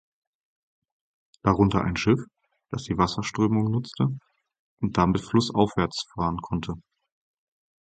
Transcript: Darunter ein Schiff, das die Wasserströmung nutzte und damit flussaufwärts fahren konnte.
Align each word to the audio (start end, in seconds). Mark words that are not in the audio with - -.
Darunter 1.43 1.81
ein 1.83 1.95
Schiff, 1.95 2.21
das 2.71 2.85
die 2.85 2.97
Wasserströmung 2.97 3.69
nutzte 3.69 4.07
und 4.81 4.97
damit 4.97 5.21
flussaufwärts 5.21 6.07
fahren 6.15 6.37
konnte. 6.37 6.73